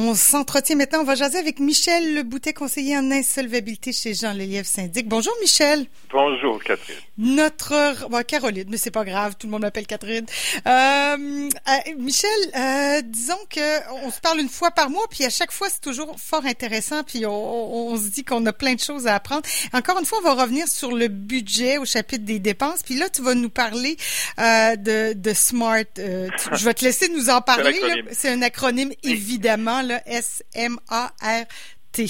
On 0.00 0.14
s'entretient 0.14 0.76
maintenant. 0.76 1.00
On 1.00 1.04
va 1.04 1.16
jaser 1.16 1.38
avec 1.38 1.58
Michel 1.58 2.14
Le 2.14 2.22
Boutet, 2.22 2.52
conseiller 2.52 2.96
en 2.96 3.10
insolvabilité 3.10 3.92
chez 3.92 4.14
Jean 4.14 4.32
Lelièvre 4.32 4.68
Syndic. 4.68 5.08
Bonjour, 5.08 5.32
Michel. 5.40 5.86
Bonjour, 6.12 6.62
Catherine. 6.62 6.94
Notre... 7.18 8.08
Bon, 8.08 8.22
Caroline, 8.24 8.68
mais 8.70 8.76
c'est 8.76 8.92
pas 8.92 9.04
grave. 9.04 9.34
Tout 9.36 9.48
le 9.48 9.50
monde 9.50 9.62
m'appelle 9.62 9.88
Catherine. 9.88 10.24
Euh, 10.68 10.68
euh, 10.68 11.94
Michel, 11.98 12.30
euh, 12.56 13.02
disons 13.04 13.40
que 13.50 14.04
on 14.06 14.12
se 14.12 14.20
parle 14.20 14.38
une 14.38 14.48
fois 14.48 14.70
par 14.70 14.88
mois, 14.88 15.04
puis 15.10 15.24
à 15.24 15.30
chaque 15.30 15.50
fois, 15.50 15.66
c'est 15.68 15.80
toujours 15.80 16.14
fort 16.16 16.46
intéressant, 16.46 17.02
puis 17.02 17.26
on, 17.26 17.88
on 17.88 17.96
se 17.96 18.06
dit 18.06 18.22
qu'on 18.22 18.46
a 18.46 18.52
plein 18.52 18.74
de 18.74 18.80
choses 18.80 19.08
à 19.08 19.16
apprendre. 19.16 19.42
Encore 19.72 19.98
une 19.98 20.06
fois, 20.06 20.18
on 20.18 20.22
va 20.22 20.34
revenir 20.40 20.68
sur 20.68 20.92
le 20.92 21.08
budget 21.08 21.78
au 21.78 21.84
chapitre 21.84 22.24
des 22.24 22.38
dépenses, 22.38 22.84
puis 22.84 22.94
là, 22.94 23.08
tu 23.08 23.20
vas 23.22 23.34
nous 23.34 23.50
parler 23.50 23.96
de, 24.38 25.12
de 25.14 25.34
SMART. 25.34 25.86
Je 25.96 26.64
vais 26.64 26.74
te 26.74 26.84
laisser 26.84 27.08
nous 27.08 27.30
en 27.30 27.40
parler. 27.40 27.80
C'est 28.12 28.28
un 28.28 28.42
acronyme, 28.42 28.92
évidemment, 29.02 29.82
là, 29.88 30.00
S-M-A-R-T. 30.06 32.04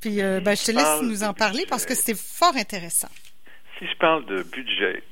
Puis, 0.00 0.20
euh, 0.20 0.40
ben, 0.40 0.56
je 0.56 0.64
te 0.64 0.70
laisse 0.72 1.02
nous 1.02 1.24
en 1.24 1.34
parler 1.34 1.64
parce 1.68 1.86
que 1.86 1.94
c'est 1.94 2.18
fort 2.18 2.56
intéressant. 2.56 3.08
Si 3.78 3.86
je 3.86 3.96
parle 3.96 4.24
de 4.26 4.42
budget, 4.42 5.02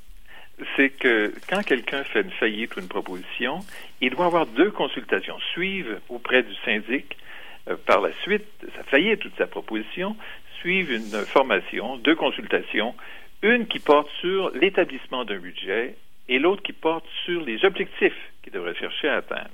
c'est 0.77 0.91
que 0.91 1.33
quand 1.49 1.63
quelqu'un 1.63 2.05
fait 2.05 2.21
une 2.21 2.31
faillite 2.33 2.77
ou 2.77 2.81
une 2.81 2.89
proposition, 2.89 3.61
il 4.01 4.11
doit 4.11 4.27
avoir 4.27 4.47
deux 4.47 4.71
consultations. 4.71 5.39
Suivre 5.53 5.99
auprès 6.09 6.43
du 6.43 6.55
syndic 6.65 7.17
euh, 7.69 7.77
par 7.87 8.01
la 8.01 8.13
suite 8.23 8.45
de 8.63 8.71
sa 8.77 8.85
faillite 8.85 9.25
ou 9.25 9.29
de 9.29 9.37
sa 9.37 9.47
proposition, 9.47 10.17
suivre 10.61 10.93
une 10.93 11.25
formation, 11.27 11.97
deux 11.97 12.15
consultations, 12.15 12.95
une 13.43 13.67
qui 13.67 13.81
porte 13.81 14.09
sur 14.21 14.51
l'établissement 14.51 15.25
d'un 15.25 15.39
budget 15.39 15.97
et 16.29 16.39
l'autre 16.39 16.63
qui 16.63 16.73
porte 16.73 17.05
sur 17.25 17.41
les 17.45 17.65
objectifs 17.65 18.17
qu'il 18.43 18.53
devrait 18.53 18.77
chercher 18.77 19.09
à 19.09 19.17
atteindre. 19.17 19.51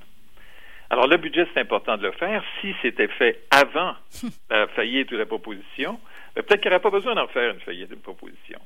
Alors, 0.91 1.07
le 1.07 1.17
budget, 1.19 1.47
c'est 1.53 1.61
important 1.61 1.97
de 1.97 2.03
le 2.03 2.13
faire. 2.13 2.43
Si 2.61 2.75
c'était 2.83 3.09
fait 3.09 3.43
avant 3.51 3.95
la 4.51 4.67
faillite 4.69 5.11
ou 5.13 5.17
la 5.17 5.27
proposition, 5.27 5.99
ben, 6.35 6.43
peut-être 6.43 6.61
qu'il 6.61 6.71
n'y 6.71 6.75
aurait 6.77 6.83
pas 6.83 6.91
besoin 6.91 7.15
d'en 7.15 7.29
faire 7.29 7.53
une 7.53 7.61
faillite 7.61 7.91
ou 7.91 7.95
une 7.95 8.01
proposition. 8.01 8.59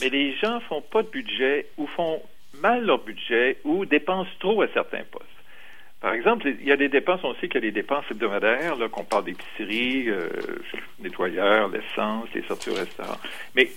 Mais 0.00 0.08
les 0.08 0.36
gens 0.36 0.60
font 0.60 0.82
pas 0.82 1.02
de 1.02 1.08
budget 1.08 1.66
ou 1.78 1.86
font 1.86 2.22
mal 2.60 2.84
leur 2.84 2.98
budget 2.98 3.58
ou 3.64 3.86
dépensent 3.86 4.30
trop 4.38 4.60
à 4.62 4.68
certains 4.68 5.04
postes. 5.10 5.26
Par 6.00 6.14
exemple, 6.14 6.48
il 6.48 6.66
y 6.66 6.72
a 6.72 6.76
des 6.76 6.88
dépenses, 6.88 7.20
on 7.22 7.32
sait 7.36 7.46
qu'il 7.46 7.54
y 7.54 7.68
a 7.68 7.70
des 7.70 7.70
dépenses 7.70 8.04
hebdomadaires, 8.10 8.74
là, 8.74 8.88
qu'on 8.88 9.04
parle 9.04 9.24
d'épicerie, 9.24 10.10
euh, 10.10 10.28
nettoyeur, 10.98 11.68
l'essence, 11.68 12.26
les 12.34 12.42
sorties 12.42 12.70
au 12.70 12.74
restaurant. 12.74 13.18
Mais 13.54 13.70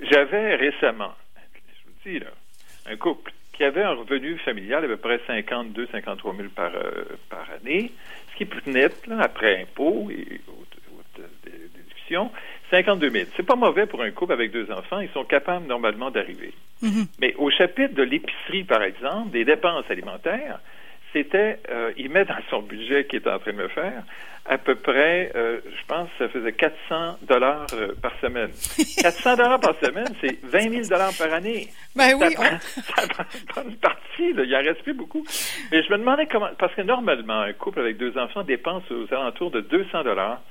j'avais 0.00 0.54
récemment, 0.54 1.14
je 1.52 1.84
vous 1.84 2.12
dis, 2.12 2.20
là, 2.20 2.30
un 2.86 2.96
couple 2.96 3.32
qui 3.54 3.64
avait 3.64 3.82
un 3.82 3.94
revenu 3.94 4.36
familial 4.38 4.84
à 4.84 4.88
peu 4.88 4.96
près 4.96 5.20
52 5.26 5.88
53 5.90 6.36
000 6.36 6.48
par, 6.54 6.72
euh, 6.74 7.04
par 7.30 7.46
année, 7.60 7.92
ce 8.30 8.36
qui 8.36 8.42
est 8.42 8.46
plus 8.46 8.70
net, 8.70 9.06
là, 9.06 9.20
après 9.20 9.62
impôts 9.62 10.10
et 10.10 10.40
autres, 10.48 11.28
déductions, 11.44 12.30
52 12.70 13.10
000. 13.10 13.24
C'est 13.36 13.46
pas 13.46 13.56
mauvais 13.56 13.86
pour 13.86 14.02
un 14.02 14.10
couple 14.10 14.32
avec 14.32 14.50
deux 14.50 14.70
enfants. 14.70 15.00
Ils 15.00 15.10
sont 15.10 15.24
capables 15.24 15.66
normalement 15.66 16.10
d'arriver. 16.10 16.52
Mm-hmm. 16.82 17.06
Mais 17.20 17.34
au 17.36 17.50
chapitre 17.50 17.94
de 17.94 18.02
l'épicerie, 18.02 18.64
par 18.64 18.82
exemple, 18.82 19.30
des 19.30 19.44
dépenses 19.44 19.88
alimentaires, 19.88 20.58
c'était, 21.14 21.58
euh, 21.70 21.92
il 21.96 22.10
met 22.10 22.24
dans 22.24 22.34
son 22.50 22.60
budget 22.60 23.06
qu'il 23.06 23.20
est 23.20 23.28
en 23.28 23.38
train 23.38 23.52
de 23.52 23.56
me 23.56 23.68
faire, 23.68 24.02
à 24.46 24.58
peu 24.58 24.74
près, 24.74 25.32
euh, 25.34 25.60
je 25.64 25.86
pense 25.86 26.08
que 26.10 26.26
ça 26.26 26.28
faisait 26.28 26.52
400 26.52 27.16
dollars 27.22 27.66
euh, 27.72 27.94
par 28.02 28.12
semaine. 28.20 28.50
400 29.00 29.36
dollars 29.36 29.60
par 29.60 29.74
semaine, 29.82 30.12
c'est 30.20 30.38
20 30.44 30.70
000 30.70 30.82
dollars 30.88 31.12
par 31.16 31.32
année. 31.32 31.68
Ben 31.96 32.14
oui. 32.20 32.34
Ça 32.34 33.06
prend, 33.48 33.62
une 33.62 33.76
partie, 33.76 34.32
là. 34.34 34.42
il 34.44 34.54
en 34.54 34.58
reste 34.58 34.82
plus 34.82 34.92
beaucoup. 34.92 35.24
Mais 35.72 35.82
je 35.82 35.90
me 35.90 35.98
demandais 35.98 36.26
comment, 36.26 36.50
parce 36.58 36.74
que 36.74 36.82
normalement, 36.82 37.40
un 37.40 37.52
couple 37.54 37.80
avec 37.80 37.96
deux 37.96 38.18
enfants 38.18 38.42
dépense 38.42 38.82
aux 38.90 39.06
alentours 39.14 39.50
de 39.50 39.60
200 39.60 40.02
dollars 40.02 40.42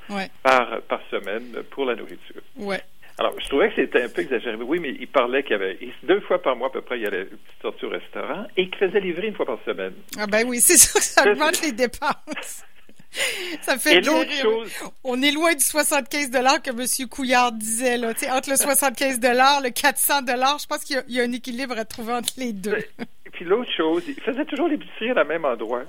par, 0.42 0.82
par 0.90 1.02
semaine 1.12 1.62
pour 1.70 1.86
la 1.86 1.96
nourriture. 1.96 2.42
Ouais. 2.58 2.82
Alors, 3.20 3.40
je 3.40 3.48
trouvais 3.48 3.70
que 3.70 3.76
c'était 3.76 4.04
un 4.04 4.10
peu 4.10 4.22
exagéré. 4.22 4.56
Oui, 4.56 4.80
mais 4.80 4.96
il 5.00 5.08
parlait 5.08 5.44
qu'il 5.44 5.52
y 5.52 5.56
avait 5.56 5.78
deux 6.04 6.20
fois 6.22 6.42
par 6.42 6.56
mois 6.56 6.68
à 6.68 6.72
peu 6.72 6.82
près, 6.82 6.98
il 6.98 7.04
y 7.04 7.06
allait 7.06 7.28
sortir 7.62 7.90
au 7.90 7.92
restaurant 7.92 8.48
et 8.58 8.70
qu'il 8.70 8.78
faisait 8.78 9.00
livrer 9.00 9.28
une 9.28 9.36
fois 9.36 9.46
par 9.46 9.60
semaine. 9.66 9.94
Ah 10.18 10.26
ben 10.28 10.46
oui, 10.48 10.60
c'est 10.60 10.78
sûr 10.78 11.00
que 11.00 11.06
ça 11.06 11.30
augmente 11.30 11.62
les 11.62 11.72
dépenses. 11.72 12.66
Ça 13.62 13.78
fait 13.78 13.98
et 13.98 14.02
l'autre 14.02 14.32
chose... 14.32 14.74
On 15.04 15.22
est 15.22 15.32
loin 15.32 15.54
du 15.54 15.64
75 15.64 16.32
que 16.64 16.72
M. 16.72 17.08
Couillard 17.10 17.52
disait. 17.52 17.98
Là. 17.98 18.10
entre 18.32 18.50
le 18.50 18.56
75 18.56 19.20
le 19.22 19.70
400 19.70 20.14
je 20.26 20.66
pense 20.66 20.84
qu'il 20.84 21.04
y, 21.10 21.20
a 21.20 21.24
un 21.24 21.32
équilibre 21.32 21.78
à 21.78 21.86
trouver 21.86 22.14
entre 22.14 22.34
les 22.38 22.54
deux. 22.54 22.80
Et 23.26 23.30
puis 23.32 23.46
l'autre 23.46 23.72
chose, 23.72 24.04
il 24.08 24.20
faisait 24.20 24.46
toujours 24.46 24.68
l'épicerie 24.68 25.12
à 25.12 25.14
la 25.14 25.26
même 25.26 25.46
endroit 25.46 25.84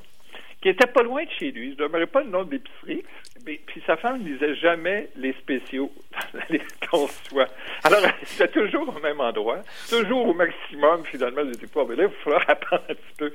qui 0.64 0.70
était 0.70 0.86
pas 0.86 1.02
loin 1.02 1.22
de 1.22 1.30
chez 1.38 1.50
lui. 1.50 1.68
Je 1.68 1.82
ne 1.82 1.88
donnerai 1.88 2.06
pas 2.06 2.22
le 2.22 2.30
nom 2.30 2.42
de 2.42 2.52
l'épicerie. 2.52 3.04
Mais, 3.44 3.60
puis 3.66 3.82
sa 3.86 3.98
femme 3.98 4.22
ne 4.22 4.32
disait 4.32 4.54
jamais 4.56 5.10
les 5.14 5.34
spéciaux 5.34 5.92
qu'on 6.90 7.06
soit. 7.28 7.50
Alors, 7.84 8.00
c'était 8.24 8.43
toujours 8.54 8.96
au 8.96 9.00
même 9.00 9.20
endroit, 9.20 9.58
toujours 9.90 10.28
au 10.28 10.34
maximum, 10.34 11.04
finalement, 11.04 11.44
disais 11.44 11.66
pas, 11.66 11.84
mais 11.88 11.96
là, 11.96 12.04
il 12.04 12.08
va 12.08 12.14
falloir 12.22 12.44
apprendre 12.48 12.84
un 12.88 12.94
petit 12.94 13.14
peu 13.18 13.32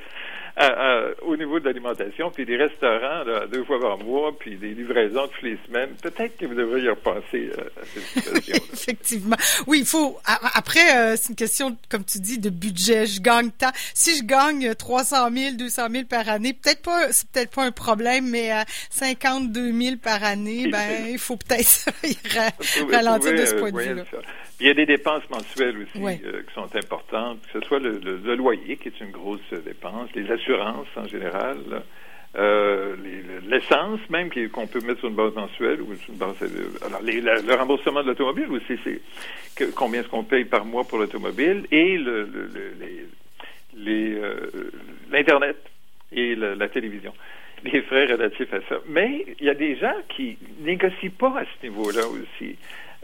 au 1.23 1.37
niveau 1.37 1.59
de 1.59 1.65
l'alimentation, 1.65 2.31
puis 2.31 2.45
des 2.45 2.57
restaurants 2.57 3.23
deux 3.51 3.63
fois 3.63 3.79
par 3.79 3.97
mois, 3.99 4.33
puis 4.37 4.57
des 4.57 4.73
livraisons 4.73 5.27
toutes 5.27 5.43
les 5.43 5.57
semaines. 5.67 5.89
Peut-être 6.01 6.37
que 6.37 6.45
vous 6.45 6.55
devriez 6.55 6.85
y 6.85 6.89
repenser 6.89 7.51
euh, 7.57 7.63
à 7.81 7.85
cette 7.85 8.03
situation. 8.23 8.63
Effectivement. 8.73 9.35
Oui, 9.67 9.79
il 9.79 9.85
faut. 9.85 10.17
Après, 10.25 10.97
euh, 10.97 11.15
c'est 11.15 11.29
une 11.29 11.35
question, 11.35 11.77
comme 11.89 12.03
tu 12.03 12.19
dis, 12.19 12.39
de 12.39 12.49
budget. 12.49 13.05
Je 13.05 13.21
gagne 13.21 13.51
tant. 13.51 13.71
Si 13.93 14.17
je 14.17 14.23
gagne 14.23 14.73
300 14.75 15.31
000, 15.31 15.55
200 15.57 15.87
000 15.91 16.03
par 16.05 16.27
année, 16.29 16.53
peut-être 16.53 16.81
pas, 16.81 17.11
c'est 17.11 17.29
peut-être 17.29 17.55
pas 17.55 17.65
un 17.65 17.71
problème, 17.71 18.29
mais 18.29 18.51
à 18.51 18.65
52 18.91 19.71
000 19.71 19.95
par 19.97 20.23
année, 20.23 20.67
ben, 20.67 21.07
il 21.09 21.19
faut 21.19 21.37
peut-être 21.37 21.89
ralentir 22.91 23.33
de 23.33 23.45
ce 23.45 23.55
point 23.55 23.71
de 23.71 23.79
vue-là. 23.79 24.03
Il 24.61 24.67
y 24.67 24.69
a 24.69 24.73
des 24.73 24.85
dépenses 24.85 25.23
mensuelles 25.29 25.77
aussi 25.77 26.03
euh, 26.03 26.41
qui 26.43 26.53
sont 26.53 26.75
importantes, 26.75 27.39
que 27.53 27.61
ce 27.61 27.65
soit 27.65 27.79
le, 27.79 28.35
loyer, 28.35 28.75
qui 28.75 28.89
est 28.89 28.99
une 28.99 29.11
grosse 29.11 29.39
dépense, 29.65 30.09
les 30.15 30.29
assurances 30.29 30.48
en 30.53 31.07
général, 31.07 31.57
euh, 32.37 32.95
l'essence 33.47 33.99
même 34.09 34.29
qu'on 34.51 34.67
peut 34.67 34.81
mettre 34.81 34.99
sur 34.99 35.09
une 35.09 35.15
base 35.15 35.33
mensuelle 35.33 35.81
ou 35.81 35.95
sur 35.95 36.13
une 36.13 36.19
base. 36.19 36.35
Euh, 36.43 36.85
alors, 36.85 37.01
le 37.01 37.53
remboursement 37.55 38.01
de 38.03 38.07
l'automobile 38.07 38.47
aussi, 38.51 38.79
c'est 38.83 39.73
combien 39.73 40.01
est-ce 40.01 40.09
qu'on 40.09 40.23
paye 40.23 40.45
par 40.45 40.65
mois 40.65 40.83
pour 40.83 40.99
l'automobile 40.99 41.65
et 41.71 41.97
le, 41.97 42.29
l'internet 45.11 45.57
et 46.11 46.35
la 46.35 46.69
télévision 46.69 47.13
les 47.63 47.81
frais 47.81 48.05
relatifs 48.05 48.53
à 48.53 48.59
ça. 48.69 48.75
Mais 48.87 49.25
il 49.39 49.45
y 49.45 49.49
a 49.49 49.53
des 49.53 49.75
gens 49.75 49.95
qui 50.09 50.37
négocient 50.61 51.11
pas 51.17 51.39
à 51.39 51.43
ce 51.43 51.67
niveau-là 51.67 52.07
aussi. 52.07 52.55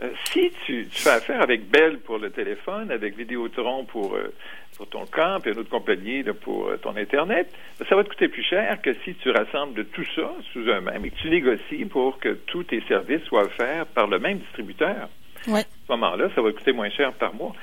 Euh, 0.01 0.09
si 0.31 0.51
tu, 0.66 0.88
fais 0.91 1.11
affaire 1.11 1.41
avec 1.41 1.69
Bell 1.69 2.00
pour 2.00 2.17
le 2.17 2.29
téléphone, 2.29 2.91
avec 2.91 3.16
Vidéotron 3.17 3.85
pour, 3.85 4.16
euh, 4.16 4.33
pour 4.75 4.88
ton 4.89 5.06
camp, 5.06 5.39
et 5.45 5.51
une 5.51 5.59
autre 5.59 5.69
compagnie 5.69 6.22
pour 6.41 6.67
euh, 6.67 6.78
ton 6.78 6.97
Internet, 6.97 7.50
ça 7.88 7.95
va 7.95 8.03
te 8.03 8.09
coûter 8.09 8.28
plus 8.28 8.44
cher 8.44 8.81
que 8.81 8.94
si 9.06 9.16
tu 9.16 9.31
rassembles 9.31 9.85
tout 9.85 10.03
ça 10.13 10.33
sous 10.51 10.69
un 10.69 10.81
même 10.81 11.06
et 11.06 11.11
que 11.11 11.16
tu 11.16 11.29
négocies 11.29 11.85
pour 11.85 12.19
que 12.19 12.29
tous 12.47 12.63
tes 12.63 12.81
services 12.89 13.23
soient 13.23 13.45
offerts 13.45 13.85
par 13.88 14.07
le 14.07 14.19
même 14.19 14.39
distributeur. 14.39 15.07
À 15.47 15.61
ce 15.61 15.91
moment-là, 15.91 16.29
ça 16.35 16.41
va 16.41 16.51
coûter 16.51 16.73
moins 16.73 16.89
cher 16.89 17.13
par 17.13 17.33
mois. 17.33 17.53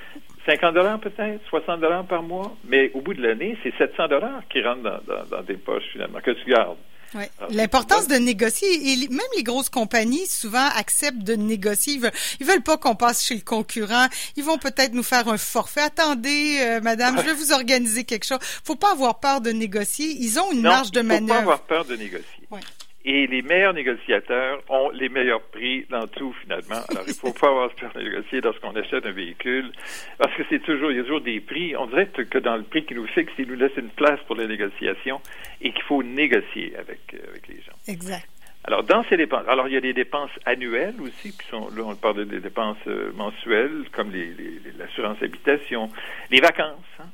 50 0.47 0.75
dollars 0.75 1.00
peut-être, 1.00 1.44
60 1.49 1.81
dollars 1.81 2.04
par 2.06 2.22
mois, 2.22 2.56
mais 2.64 2.91
au 2.94 3.00
bout 3.00 3.12
de 3.14 3.22
l'année, 3.22 3.59
c'est 3.62 3.75
700 3.76 4.09
dollars 4.09 4.43
qui 4.49 4.62
rentrent 4.62 4.82
dans, 4.82 5.00
dans, 5.06 5.25
dans, 5.31 5.43
tes 5.43 5.56
poches 5.56 5.87
finalement, 5.93 6.20
que 6.20 6.31
tu 6.31 6.50
gardes. 6.50 6.78
Ouais. 7.15 7.31
Ah, 7.41 7.47
L'importance 7.50 8.09
de 8.09 8.15
négocier 8.17 8.93
et 8.93 9.09
même 9.09 9.21
les 9.37 9.43
grosses 9.43 9.69
compagnies 9.69 10.27
souvent 10.27 10.69
acceptent 10.77 11.23
de 11.23 11.34
négocier. 11.34 11.95
Ils 11.95 12.00
veulent, 12.00 12.12
veulent 12.41 12.62
pas 12.62 12.77
qu'on 12.78 12.95
passe 12.95 13.25
chez 13.25 13.34
le 13.34 13.43
concurrent. 13.43 14.06
Ils 14.37 14.45
vont 14.45 14.59
peut-être 14.59 14.93
nous 14.93 15.03
faire 15.03 15.28
un 15.28 15.39
forfait. 15.39 15.83
Attendez, 15.83 16.59
euh, 16.61 16.81
madame, 16.81 17.19
je 17.19 17.23
vais 17.25 17.34
vous 17.34 17.53
organiser 17.53 18.05
quelque 18.05 18.25
chose. 18.25 18.39
Faut 18.65 18.77
pas 18.77 18.93
avoir 18.93 19.21
peur 19.21 19.41
de 19.41 19.50
négocier. 19.50 20.17
Ils 20.21 20.39
ont 20.39 20.50
une 20.53 20.62
marge 20.62 20.91
de 20.91 21.03
manœuvre. 21.03 21.28
Faut 21.28 21.34
pas 21.34 21.41
avoir 21.41 21.61
peur 21.62 21.84
de 21.84 21.97
négocier. 21.97 22.27
Ouais. 22.50 22.61
Et 23.05 23.27
les 23.27 23.43
meilleurs 23.43 23.75
négociateurs 23.75 24.62
ont 24.69 24.91
les 24.91 25.09
meilleurs 25.09 25.43
prix 25.43 25.85
dans 25.91 26.06
tout, 26.06 26.32
finalement. 26.41 26.81
Alors, 26.88 27.05
il 27.06 27.15
faut 27.15 27.32
pas 27.41 27.49
avoir 27.49 27.71
peur 27.75 27.93
de 27.94 28.03
négocier 28.03 28.41
lorsqu'on 28.41 28.76
achète 28.76 29.05
un 29.05 29.12
véhicule, 29.12 29.73
parce 30.19 30.32
que 30.35 30.43
c'est 30.49 30.61
toujours, 30.61 30.93
il 30.93 30.99
y 30.99 31.00
a 31.00 31.03
toujours 31.03 31.21
des 31.21 31.41
prix. 31.41 31.76
On 31.76 31.87
dirait 31.87 32.06
que 32.06 32.38
dans 32.38 32.56
le 32.56 32.62
prix 32.62 32.85
qui 32.85 32.94
nous 32.94 33.06
fixe, 33.09 33.32
il 33.38 33.49
nous 33.49 33.56
laisse 33.56 33.76
une 33.76 33.91
place 33.91 34.21
pour 34.26 34.37
les 34.37 34.47
négociations 34.47 35.21
et 35.61 35.73
qu'il 35.73 35.82
faut 35.82 36.03
négocier 36.03 36.76
avec, 36.76 37.00
euh, 37.15 37.31
avec 37.31 37.49
les 37.49 37.61
gens. 37.62 37.73
Exact. 37.88 38.29
Alors, 38.65 38.85
dans 38.85 39.03
ces 39.09 39.17
dépenses, 39.17 39.49
alors 39.49 39.67
il 39.67 39.75
y 39.75 39.76
a 39.76 39.81
des 39.81 39.93
dépenses 39.93 40.31
annuelles 40.44 40.94
aussi, 41.00 41.37
qui 41.37 41.47
sont, 41.49 41.69
là, 41.75 41.82
on 41.85 41.97
parle 41.97 42.25
des 42.26 42.38
dépenses 42.38 42.76
euh, 42.87 43.11
mensuelles, 43.15 43.87
comme 43.91 44.12
les, 44.12 44.32
l'assurance 44.79 45.21
habitation, 45.21 45.88
les 46.31 46.41
vacances. 46.41 46.79
Hein. 47.00 47.06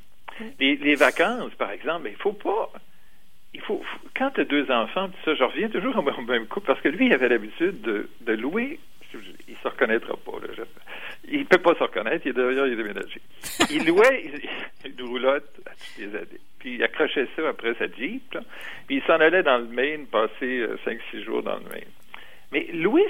Les, 0.61 0.77
les, 0.77 0.95
vacances, 0.95 1.53
par 1.55 1.71
exemple, 1.71 2.09
il 2.11 2.17
faut 2.17 2.35
pas 2.35 2.71
il 3.59 3.65
faut, 3.65 3.83
quand 4.17 4.31
tu 4.31 4.43
as 4.43 4.45
deux 4.45 4.71
enfants, 4.71 5.11
ça, 5.25 5.35
je 5.35 5.43
reviens 5.43 5.69
toujours 5.69 5.97
au 5.97 6.23
même 6.23 6.47
coup, 6.47 6.61
parce 6.61 6.81
que 6.81 6.89
lui, 6.89 7.07
il 7.07 7.13
avait 7.13 7.29
l'habitude 7.29 7.81
de, 7.83 8.09
de 8.21 8.33
louer, 8.35 8.79
il 9.49 9.57
se 9.57 9.69
reconnaîtra 9.69 10.15
pas, 10.17 10.39
là, 10.41 10.65
il 11.29 11.45
peut 11.47 11.59
pas 11.59 11.75
se 11.75 11.83
reconnaître, 11.83 12.25
il 12.25 12.31
est 12.31 12.33
d'ailleurs, 12.35 12.67
il 12.67 12.75
est 12.75 12.77
déménagé. 12.77 13.21
Il 13.71 13.87
louait 13.87 14.31
une 14.85 15.07
roulotte 15.07 15.61
à 15.67 15.71
toutes 15.71 15.99
les 15.99 16.17
années. 16.17 16.41
Puis 16.59 16.75
il 16.75 16.83
accrochait 16.83 17.29
ça 17.37 17.49
après 17.49 17.75
sa 17.75 17.87
Jeep, 17.87 18.37
puis 18.87 18.97
il 18.97 19.03
s'en 19.03 19.15
allait 19.15 19.43
dans 19.43 19.59
le 19.59 19.67
Maine, 19.67 20.07
passer 20.07 20.67
5-6 20.87 21.25
jours 21.25 21.43
dans 21.43 21.57
le 21.57 21.65
Maine. 21.65 21.91
Mais 22.51 22.67
louer 22.73 23.07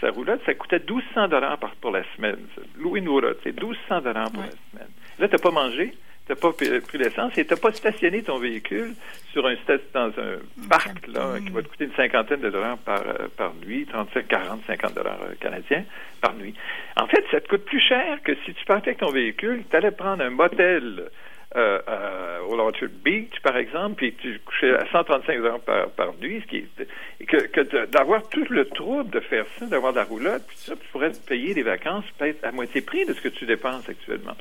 sa, 0.00 0.10
roulotte, 0.10 0.40
ça 0.46 0.54
coûtait 0.54 0.78
1200 0.78 1.28
dollars 1.28 1.58
pour 1.80 1.90
la 1.90 2.04
semaine. 2.14 2.46
Louer 2.78 3.00
une 3.00 3.08
roulotte, 3.08 3.40
c'est 3.42 3.52
1200 3.52 4.02
dollars 4.02 4.30
pour 4.30 4.42
la 4.42 4.50
semaine. 4.50 4.90
Là, 5.18 5.28
tu 5.28 5.34
n'as 5.34 5.42
pas 5.42 5.50
mangé, 5.50 5.94
tu 6.34 6.44
n'as 6.44 6.78
pas 6.78 6.80
pris 6.86 6.98
l'essence 6.98 7.36
et 7.36 7.44
tu 7.44 7.52
n'as 7.52 7.60
pas 7.60 7.72
stationné 7.72 8.22
ton 8.22 8.38
véhicule 8.38 8.94
sur 9.32 9.46
un 9.46 9.54
dans 9.94 10.08
un 10.08 10.68
parc 10.68 11.06
là, 11.08 11.38
qui 11.44 11.50
va 11.50 11.62
te 11.62 11.68
coûter 11.68 11.84
une 11.84 11.94
cinquantaine 11.94 12.40
de 12.40 12.50
dollars 12.50 12.78
par, 12.78 13.00
euh, 13.00 13.28
par 13.36 13.54
nuit, 13.66 13.86
35, 13.86 14.28
40, 14.28 14.60
50 14.66 14.94
dollars 14.94 15.20
euh, 15.22 15.34
canadiens 15.40 15.84
par 16.20 16.34
nuit. 16.34 16.54
En 16.96 17.06
fait, 17.06 17.24
ça 17.30 17.40
te 17.40 17.48
coûte 17.48 17.64
plus 17.64 17.80
cher 17.80 18.18
que 18.24 18.34
si 18.44 18.54
tu 18.54 18.64
partais 18.64 18.90
avec 18.90 19.00
ton 19.00 19.10
véhicule, 19.10 19.64
tu 19.70 19.76
allais 19.76 19.90
prendre 19.90 20.22
un 20.22 20.30
motel 20.30 21.10
euh, 21.54 21.78
euh, 21.86 22.40
au 22.48 22.58
Orchard 22.58 22.88
Beach, 23.04 23.40
par 23.42 23.58
exemple, 23.58 23.96
puis 23.96 24.14
tu 24.14 24.38
couchais 24.38 24.74
à 24.74 24.86
135 24.90 25.38
heures 25.40 25.60
par, 25.60 25.90
par 25.90 26.14
nuit, 26.14 26.40
ce 26.40 26.46
qui 26.46 26.56
est, 26.56 27.26
que, 27.26 27.36
que 27.46 27.84
d'avoir 27.86 28.26
tout 28.30 28.46
le 28.48 28.64
trouble 28.64 29.10
de 29.10 29.20
faire 29.20 29.44
ça, 29.58 29.66
d'avoir 29.66 29.92
de 29.92 29.98
la 29.98 30.04
roulotte, 30.04 30.44
puis 30.48 30.56
ça, 30.56 30.74
tu 30.74 30.88
pourrais 30.88 31.10
te 31.10 31.18
payer 31.18 31.52
des 31.52 31.62
vacances 31.62 32.06
peut-être 32.16 32.42
à 32.42 32.52
moitié 32.52 32.80
prix 32.80 33.04
de 33.04 33.12
ce 33.12 33.20
que 33.20 33.28
tu 33.28 33.44
dépenses 33.44 33.86
actuellement. 33.86 34.34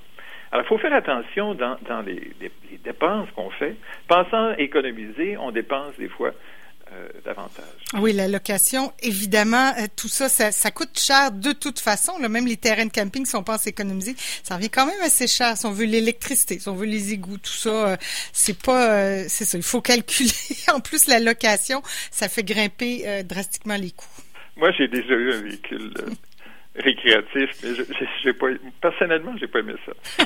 Alors, 0.51 0.65
il 0.65 0.67
faut 0.67 0.77
faire 0.77 0.93
attention 0.93 1.53
dans, 1.53 1.77
dans 1.87 2.01
les, 2.01 2.31
les 2.41 2.51
dépenses 2.83 3.29
qu'on 3.35 3.49
fait. 3.51 3.75
Pensant 4.07 4.51
économiser, 4.57 5.37
on 5.37 5.51
dépense 5.51 5.95
des 5.97 6.09
fois 6.09 6.33
euh, 6.93 7.07
davantage. 7.23 7.63
Oui, 7.93 8.11
la 8.11 8.27
location, 8.27 8.91
évidemment, 9.01 9.71
euh, 9.79 9.85
tout 9.95 10.09
ça, 10.09 10.27
ça, 10.27 10.71
coûte 10.71 10.99
cher 10.99 11.31
de 11.31 11.53
toute 11.53 11.79
façon. 11.79 12.17
Là, 12.19 12.27
même 12.27 12.45
les 12.45 12.57
terrains 12.57 12.85
de 12.85 12.91
camping, 12.91 13.25
si 13.25 13.33
on 13.37 13.43
pense 13.43 13.65
économiser, 13.65 14.13
ça 14.43 14.57
revient 14.57 14.69
quand 14.69 14.85
même 14.85 15.01
assez 15.01 15.25
cher. 15.25 15.55
Si 15.55 15.65
on 15.65 15.71
veut 15.71 15.85
l'électricité, 15.85 16.59
si 16.59 16.67
on 16.67 16.75
veut 16.75 16.85
les 16.85 17.13
égouts, 17.13 17.37
tout 17.37 17.49
ça, 17.49 17.91
euh, 17.91 17.95
c'est 18.33 18.61
pas, 18.61 19.23
c'est 19.29 19.45
ça. 19.45 19.57
Il 19.57 19.63
faut 19.63 19.79
calculer. 19.79 20.31
en 20.73 20.81
plus, 20.81 21.07
la 21.07 21.21
location, 21.21 21.81
ça 22.11 22.27
fait 22.27 22.43
grimper 22.43 23.23
drastiquement 23.23 23.77
les 23.77 23.91
coûts. 23.91 24.21
Moi, 24.57 24.71
j'ai 24.77 24.89
déjà 24.89 25.13
eu 25.13 25.31
un 25.31 25.41
véhicule 25.43 25.93
récréatif, 26.75 27.49
mais 27.63 27.75
je, 27.75 27.83
j'ai 28.23 28.33
pas, 28.33 28.47
personnellement, 28.79 29.35
j'ai 29.37 29.47
pas 29.47 29.59
aimé 29.59 29.73
ça. 29.85 29.93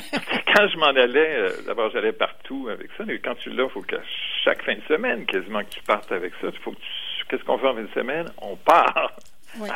quand 0.54 0.68
je 0.68 0.76
m'en 0.78 0.86
allais, 0.86 1.36
euh, 1.36 1.50
d'abord, 1.66 1.90
j'allais 1.90 2.12
partout 2.12 2.68
avec 2.70 2.90
ça, 2.96 3.04
mais 3.04 3.18
quand 3.18 3.34
tu 3.36 3.50
l'as, 3.50 3.64
il 3.64 3.70
faut 3.70 3.82
qu'à 3.82 4.00
chaque 4.44 4.62
fin 4.62 4.74
de 4.74 4.82
semaine, 4.82 5.26
quasiment, 5.26 5.64
que 5.64 5.70
tu 5.70 5.82
partes 5.82 6.12
avec 6.12 6.32
ça. 6.40 6.48
Faut 6.62 6.72
que 6.72 6.78
qu'est-ce 7.28 7.42
qu'on 7.44 7.58
fait 7.58 7.66
en 7.66 7.74
fin 7.74 7.82
de 7.82 7.94
semaine? 7.94 8.26
On 8.40 8.56
part. 8.56 9.16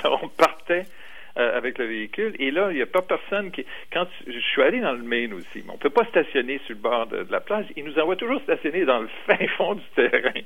Alors, 0.04 0.20
on 0.24 0.28
partait 0.28 0.84
euh, 1.36 1.56
avec 1.56 1.78
le 1.78 1.86
véhicule. 1.86 2.36
Et 2.38 2.50
là, 2.50 2.68
il 2.70 2.76
n'y 2.76 2.82
a 2.82 2.86
pas 2.86 3.02
personne 3.02 3.50
qui. 3.50 3.64
Quand 3.92 4.06
je 4.26 4.38
suis 4.38 4.62
allé 4.62 4.80
dans 4.80 4.92
le 4.92 5.02
Maine 5.02 5.34
aussi, 5.34 5.64
mais 5.64 5.72
on 5.72 5.78
peut 5.78 5.90
pas 5.90 6.04
stationner 6.06 6.60
sur 6.66 6.76
le 6.76 6.80
bord 6.80 7.06
de, 7.08 7.24
de 7.24 7.32
la 7.32 7.40
plage. 7.40 7.66
Ils 7.76 7.84
nous 7.84 7.98
envoient 7.98 8.16
toujours 8.16 8.40
stationner 8.42 8.84
dans 8.84 9.00
le 9.00 9.08
fin 9.26 9.46
fond 9.56 9.74
du 9.74 9.84
terrain 9.96 10.40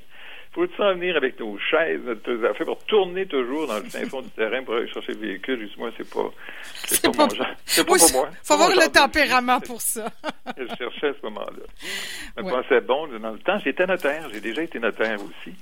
faut 0.55 0.65
s'en 0.77 0.93
venir 0.93 1.17
avec 1.17 1.37
nos 1.37 1.57
chaises, 1.59 1.99
notre 2.05 2.45
affaires, 2.49 2.65
pour 2.65 2.83
tourner 2.85 3.25
toujours 3.25 3.67
dans 3.67 3.75
le 3.75 3.83
fin 3.83 4.05
fond 4.05 4.21
du 4.21 4.29
terrain 4.35 4.63
pour 4.63 4.75
aller 4.75 4.87
chercher 4.87 5.11
le 5.11 5.19
véhicule? 5.19 5.59
Juste-moi, 5.59 5.91
c'est 5.97 6.09
pas, 6.09 6.31
c'est 6.85 7.01
pas, 7.01 7.23
mon 7.23 7.29
genre. 7.29 7.47
C'est 7.65 7.85
pas 7.85 7.97
pour 7.97 8.11
moi. 8.13 8.29
Faut 8.41 8.53
avoir 8.53 8.69
le 8.69 8.89
tempérament 8.89 9.59
pour 9.59 9.81
ça. 9.81 10.05
je 10.57 10.65
cherchais 10.77 11.07
à 11.09 11.13
ce 11.13 11.25
moment-là. 11.25 11.63
Je 12.37 12.41
me 12.41 12.49
pensais 12.49 12.79
bon. 12.79 13.07
Dans 13.19 13.31
le 13.31 13.39
temps, 13.39 13.59
j'étais 13.63 13.85
notaire. 13.85 14.29
J'ai 14.33 14.39
déjà 14.39 14.63
été 14.63 14.79
notaire 14.79 15.19
aussi. 15.21 15.53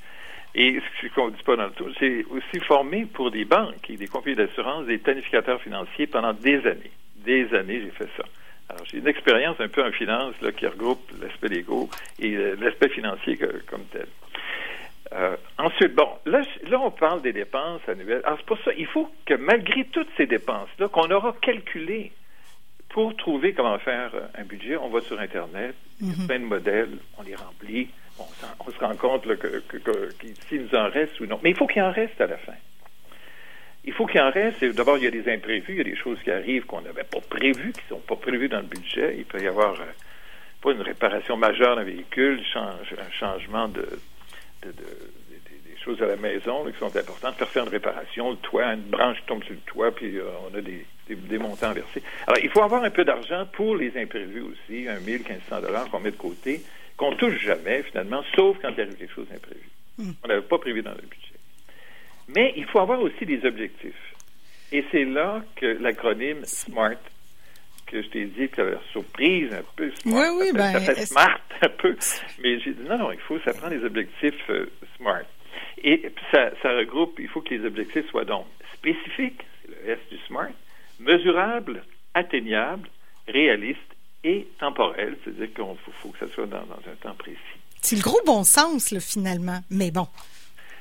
Et 0.56 0.80
ce 1.02 1.08
qu'on 1.08 1.32
ne 1.32 1.32
dit 1.32 1.44
pas 1.44 1.56
dans 1.56 1.66
le 1.66 1.72
tout, 1.72 1.90
j'ai 2.00 2.24
aussi 2.26 2.64
formé 2.64 3.08
pour 3.12 3.32
des 3.32 3.46
banques 3.46 3.90
et 3.90 3.98
des 3.98 4.08
compagnies 4.08 4.36
d'assurance 4.36 4.86
des 4.86 5.00
planificateurs 5.00 5.60
financiers 5.60 6.06
pendant 6.06 6.34
des 6.34 6.58
années. 6.68 6.92
Des 7.26 7.52
années, 7.56 7.82
j'ai 7.82 7.92
fait 7.92 8.10
ça. 8.16 8.24
Alors, 8.70 8.86
j'ai 8.86 9.00
une 9.00 9.08
expérience 9.08 9.60
un 9.60 9.68
peu 9.68 9.84
en 9.84 9.92
finance 9.92 10.36
là, 10.42 10.52
qui 10.52 10.68
regroupe 10.68 11.12
l'aspect 11.20 11.48
légaux 11.48 11.90
et 12.20 12.36
euh, 12.36 12.56
l'aspect 12.60 12.90
financier 12.90 13.38
comme 13.68 13.84
tel. 13.92 14.06
Euh, 15.12 15.36
ensuite, 15.58 15.94
bon, 15.94 16.08
là, 16.26 16.42
là, 16.68 16.80
on 16.80 16.92
parle 16.92 17.22
des 17.22 17.34
dépenses 17.34 17.82
annuelles. 17.88 18.22
Alors, 18.24 18.38
c'est 18.40 18.46
pour 18.46 18.58
ça, 18.64 18.72
il 18.78 18.88
faut 18.88 19.10
que 19.26 19.34
malgré 19.36 19.86
toutes 19.86 20.08
ces 20.18 20.26
dépenses-là, 20.26 20.88
qu'on 20.88 21.12
aura 21.12 21.36
calculées 21.42 22.12
pour 22.90 23.16
trouver 23.18 23.54
comment 23.54 23.78
faire 23.80 24.12
euh, 24.16 24.22
un 24.36 24.44
budget, 24.44 24.78
on 24.78 24.90
va 24.90 25.02
sur 25.02 25.20
Internet, 25.20 25.76
il 26.00 26.08
y 26.08 26.12
a 26.12 26.16
mhm. 26.16 26.28
plein 26.28 26.40
de 26.40 26.46
modèles, 26.46 26.98
on 27.18 27.24
les 27.24 27.36
remplit, 27.36 27.90
on, 28.18 28.72
se 28.72 28.80
rend 28.80 28.96
compte 28.96 29.24
que, 29.38 29.62
s'il 30.48 30.62
nous 30.62 30.76
en 30.76 30.90
reste 30.90 31.20
ou 31.20 31.26
non. 31.26 31.40
Mais 31.44 31.52
il 31.52 31.56
faut 31.56 31.68
qu'il 31.68 31.82
en 31.82 31.92
reste 31.92 32.20
à 32.22 32.28
la 32.28 32.38
fin. 32.38 32.54
Il 33.86 33.92
faut 33.92 34.06
qu'il 34.06 34.22
en 34.22 34.32
reste. 34.32 34.64
D'abord, 34.64 34.98
il 34.98 35.04
y 35.04 35.08
a 35.08 35.12
des 35.12 35.30
imprévus, 35.30 35.74
il 35.74 35.78
y 35.78 35.82
a 35.82 35.84
des 35.84 35.96
choses 35.96 36.18
qui 36.24 36.32
arrivent 36.32 36.66
qu'on 36.66 36.82
n'avait 36.82 37.04
pas 37.04 37.20
prévues, 37.20 37.74
qui 37.74 37.82
ne 37.92 37.98
sont 37.98 38.02
pas 38.08 38.16
prévues 38.16 38.48
dans 38.48 38.62
le 38.62 38.68
budget. 38.68 39.16
Il 39.18 39.26
peut 39.26 39.42
y 39.42 39.48
avoir 39.48 39.74
euh, 39.74 39.86
pas 40.62 40.72
une 40.72 40.82
réparation 40.82 41.36
majeure 41.36 41.76
d'un 41.76 41.84
véhicule, 41.84 42.42
un 42.56 43.12
changement 43.12 43.68
de, 43.68 43.86
des 44.72 45.78
choses 45.84 46.02
à 46.02 46.08
la 46.08 46.16
maison 46.16 46.66
qui 46.66 46.78
sont 46.80 46.96
importantes, 46.96 47.36
faire 47.36 47.50
faire 47.50 47.64
une 47.64 47.70
réparation, 47.70 48.32
le 48.32 48.38
toit, 48.38 48.74
une 48.74 48.82
branche 48.82 49.18
tombe 49.28 49.44
sur 49.44 49.54
le 49.54 49.60
toit, 49.60 49.94
puis 49.94 50.18
euh, 50.18 50.26
on 50.50 50.58
a 50.58 50.62
des, 50.62 50.86
des, 51.08 51.38
montants 51.38 51.74
versés. 51.74 52.02
Alors, 52.28 52.40
il 52.44 52.50
faut 52.50 52.62
avoir 52.62 52.84
un 52.84 52.90
peu 52.90 53.04
d'argent 53.04 53.46
pour 53.52 53.76
les 53.76 53.98
imprévus 53.98 54.42
aussi, 54.42 54.88
un 54.88 55.00
1000, 55.00 55.24
1500 55.24 55.62
dollars 55.62 55.90
qu'on 55.90 56.00
met 56.00 56.12
de 56.12 56.18
côté, 56.18 56.62
qu'on 56.98 57.16
touche 57.16 57.40
jamais 57.40 57.84
finalement, 57.84 58.24
sauf 58.36 58.58
quand 58.62 58.70
il 58.76 58.82
arrive 58.82 58.96
quelque 58.96 59.14
chose 59.14 59.28
d'imprévu. 59.30 59.70
Hmm. 59.98 60.12
On 60.24 60.28
n'avait 60.28 60.42
pas 60.42 60.58
prévu 60.58 60.82
dans 60.82 60.92
le 60.92 61.02
budget. 61.02 61.34
Mais 62.30 62.54
il 62.56 62.66
faut 62.66 62.80
avoir 62.80 63.02
aussi 63.02 63.26
des 63.26 63.46
objectifs. 63.46 64.14
Et 64.72 64.86
c'est 64.92 65.06
là 65.06 65.44
que 65.56 65.66
l'acronyme 65.66 66.46
SMART 66.46 66.98
que 67.94 68.02
je 68.02 68.08
t'ai 68.08 68.26
dit, 68.26 68.50
que 68.50 68.78
surprise 68.92 69.54
un 69.54 69.62
peu. 69.76 69.92
Smart, 70.02 70.32
oui, 70.36 70.50
oui, 70.52 70.60
ça, 70.60 70.74
ben, 70.74 70.80
fait 70.80 71.06
smart 71.06 71.40
un 71.62 71.70
peu. 71.70 71.96
Mais 72.44 72.60
j'ai 72.60 72.74
dit 72.74 72.84
non, 72.90 72.98
non, 72.98 73.12
il 73.12 73.20
faut, 73.20 73.40
ça 73.46 73.54
prend 73.54 73.70
des 73.70 73.84
objectifs 73.84 74.50
euh, 74.50 74.66
smart. 74.98 75.22
Et 75.84 76.12
ça, 76.32 76.50
ça 76.62 76.70
regroupe, 76.72 77.20
il 77.20 77.28
faut 77.28 77.42
que 77.42 77.54
les 77.54 77.66
objectifs 77.66 78.10
soient 78.10 78.26
donc 78.26 78.48
spécifiques, 78.74 79.42
c'est 79.62 79.70
le 79.70 79.92
S 79.92 80.00
du 80.10 80.18
smart, 80.28 80.50
mesurables, 81.00 81.84
atteignables, 82.14 82.90
réalistes 83.28 83.80
et 84.24 84.48
temporels, 84.60 85.18
c'est-à-dire 85.24 85.54
qu'il 85.54 85.64
faut, 85.64 85.92
faut, 86.02 86.10
que 86.10 86.20
ça 86.20 86.34
soit 86.34 86.48
dans, 86.48 86.58
un 86.58 86.96
temps 87.02 87.16
précis. 87.16 87.38
C'est 87.82 87.98
le 87.98 88.02
gros 88.02 88.22
bon 88.26 88.44
sens, 88.44 88.92
là, 88.92 89.00
finalement, 89.00 89.60
mais 89.70 89.92
bon. 89.92 90.08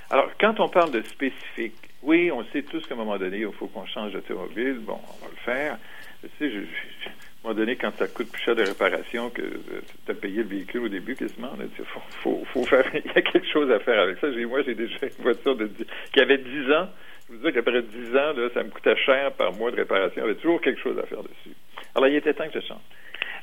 Alors, 0.09 0.31
quand 0.41 0.61
on 0.61 0.69
parle 0.69 0.93
de 0.93 1.03
spécifique, 1.03 1.75
oui, 2.03 2.31
on 2.31 2.45
sait 2.53 2.63
tous 2.63 2.87
qu'à 2.87 2.95
un 2.95 2.99
moment 2.99 3.19
donné, 3.19 3.39
il 3.39 3.53
faut 3.53 3.67
qu'on 3.67 3.87
change 3.87 4.13
d'automobile, 4.13 4.79
bon, 4.81 4.99
on 5.03 5.25
va 5.25 5.31
le 5.31 5.37
faire. 5.45 5.79
Tu 6.23 6.29
sais, 6.39 6.55
à 6.55 7.09
un 7.09 7.13
moment 7.43 7.55
donné, 7.55 7.77
quand 7.77 7.91
ça 7.99 8.07
coûte 8.07 8.31
plus 8.31 8.41
cher 8.41 8.55
de 8.55 8.63
réparation 8.63 9.31
que 9.31 9.43
tu 9.43 10.11
as 10.11 10.15
payé 10.15 10.39
le 10.39 10.49
véhicule 10.49 10.83
au 10.83 10.89
début, 10.89 11.17
quasiment, 11.17 11.53
a 11.53 11.65
dit, 11.65 11.85
faut, 12.23 12.45
faut, 12.53 12.65
faire, 12.65 12.85
il 12.95 13.05
y 13.05 13.19
a 13.19 13.23
quelque 13.23 13.49
chose 13.49 13.71
à 13.73 13.81
faire 13.81 14.01
avec 14.01 14.19
ça. 14.19 14.29
moi, 14.47 14.63
j'ai 14.63 14.75
déjà 14.75 14.99
une 15.03 15.25
voiture 15.25 15.57
de, 15.57 15.69
qui 16.13 16.21
avait 16.21 16.39
10 16.39 16.73
ans. 16.73 16.89
Je 17.29 17.35
vous 17.35 17.45
dis 17.45 17.53
qu'après 17.53 17.83
10 17.83 18.17
ans, 18.17 18.35
ça 18.55 18.63
me 18.63 18.71
coûtait 18.71 18.97
cher 18.97 19.33
par 19.33 19.53
mois 19.55 19.73
de 19.73 19.77
réparation. 19.77 20.23
Il 20.23 20.29
y 20.29 20.31
avait 20.31 20.41
toujours 20.41 20.61
quelque 20.61 20.81
chose 20.81 20.99
à 20.99 21.07
faire 21.07 21.23
dessus. 21.23 21.57
Alors, 21.95 22.09
il 22.09 22.15
était 22.15 22.35
temps 22.35 22.49
que 22.49 22.61
je 22.61 22.67
change. 22.67 22.81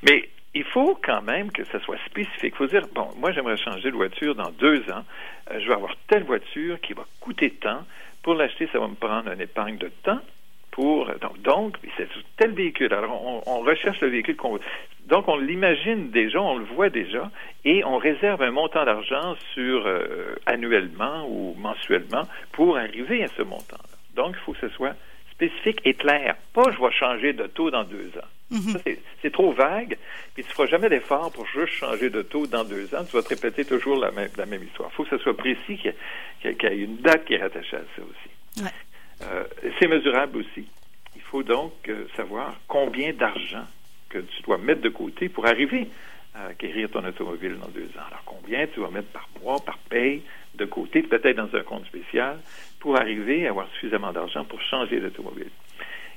Mais 0.08 0.30
il 0.54 0.64
faut 0.64 0.98
quand 1.04 1.22
même 1.22 1.52
que 1.52 1.66
ça 1.66 1.80
soit 1.82 1.98
spécifique. 2.06 2.54
Il 2.54 2.58
faut 2.58 2.68
dire, 2.68 2.88
bon, 2.96 3.10
moi, 3.18 3.32
j'aimerais 3.32 3.58
changer 3.58 3.92
de 3.92 3.96
voiture 3.96 4.36
dans 4.36 4.52
deux 4.52 4.80
ans. 4.92 5.04
Euh, 5.52 5.60
je 5.60 5.68
vais 5.68 5.74
avoir 5.74 5.96
telle 6.08 6.24
voiture 6.24 6.80
qui 6.80 6.94
va 6.94 7.06
coûter 7.20 7.52
tant. 7.52 7.86
Pour 8.24 8.36
l'acheter, 8.36 8.70
ça 8.72 8.80
va 8.80 8.88
me 8.88 8.96
prendre 8.96 9.32
une 9.32 9.42
épargne 9.42 9.78
de 9.78 9.90
temps 10.04 10.22
pour 10.80 11.12
donc 11.44 11.76
c'est 11.98 12.08
tel 12.38 12.52
véhicule. 12.52 12.94
Alors 12.94 13.44
on, 13.46 13.60
recherche 13.60 14.00
le 14.00 14.08
véhicule 14.08 14.38
qu'on 14.38 14.60
donc 15.08 15.28
on 15.28 15.38
l'imagine 15.38 16.10
déjà, 16.10 16.42
on 16.42 16.58
le 16.58 16.64
voit 16.64 16.90
déjà, 16.90 17.30
et 17.66 17.84
on 17.84 17.98
réserve 17.98 18.42
un 18.42 18.52
montant 18.52 18.86
d'argent 18.86 19.36
sur 19.54 19.86
euh, 19.86 20.36
annuellement 20.46 21.28
ou 21.28 21.54
mensuellement 21.60 22.24
pour 22.54 22.78
arriver 22.78 23.26
à 23.26 23.28
ce 23.28 23.42
montant-là. 23.42 23.90
Donc 24.16 24.36
il 24.38 24.42
faut 24.46 24.54
que 24.54 24.60
ce 24.62 24.70
soit 24.70 24.96
spécifique 25.34 25.82
et 25.84 25.96
clair. 25.96 26.38
Pas 26.54 26.72
je 26.72 26.82
vais 26.82 26.92
changer 26.92 27.34
de 27.34 27.48
taux 27.48 27.72
dans 27.72 27.84
deux 27.84 28.12
ans. 28.18 28.56
Mm-hmm. 28.56 28.98
C'est 29.22 29.34
trop 29.34 29.52
vague, 29.52 29.98
puis 30.34 30.44
tu 30.44 30.50
ne 30.50 30.54
feras 30.54 30.68
jamais 30.68 30.88
d'effort 30.88 31.30
pour 31.34 31.46
juste 31.48 31.74
changer 31.74 32.10
de 32.10 32.22
taux 32.22 32.48
dans 32.48 32.64
deux 32.64 32.96
ans. 32.96 33.04
Tu 33.04 33.18
vas 33.18 33.22
te 33.22 33.30
répéter 33.30 33.66
toujours 33.66 33.98
la 33.98 34.12
même, 34.12 34.30
la 34.38 34.46
même 34.46 34.64
histoire. 34.64 34.90
Il 34.94 34.96
faut 34.96 35.04
que 35.04 35.18
ce 35.18 35.18
soit 35.18 35.36
précis, 35.36 35.78
qu'il 35.78 35.94
y, 36.46 36.48
ait 36.48 36.78
une 36.78 36.98
date 36.98 37.26
qui 37.26 37.34
est 37.34 37.42
rattachée 37.42 37.76
à 37.76 37.82
ça 37.98 38.02
aussi. 38.02 38.64
Euh, 39.24 39.44
c'est 39.80 39.88
mesurable 39.88 40.38
aussi. 40.38 40.66
Il 41.16 41.22
faut 41.22 41.44
donc 41.44 41.74
euh, 41.88 42.06
savoir 42.16 42.60
combien 42.68 43.14
d'argent 43.14 43.66
que 44.10 44.20
tu 44.20 44.42
dois 44.44 44.58
mettre 44.58 44.82
de 44.82 44.90
côté 44.90 45.30
pour 45.30 45.46
arriver 45.46 45.88
à 46.34 46.48
acquérir 46.48 46.90
ton 46.90 47.04
automobile 47.06 47.58
dans 47.60 47.68
deux 47.68 47.90
ans. 47.98 48.06
Alors, 48.08 48.24
combien 48.26 48.66
tu 48.68 48.80
vas 48.80 48.90
mettre 48.90 49.10
par 49.10 49.28
mois, 49.42 49.60
par 49.60 49.78
paye, 49.78 50.22
de 50.56 50.66
côté, 50.66 51.04
peut-être 51.04 51.36
dans 51.36 51.56
un 51.56 51.64
compte 51.64 51.86
spécial, 51.86 52.40
pour 52.80 52.98
arriver 52.98 53.48
à 53.48 53.52
avoir 53.52 53.68
suffisamment 53.74 54.12
d'argent 54.12 54.46
pour 54.46 54.62
changer 54.62 55.00
d'automobile. 55.00 55.50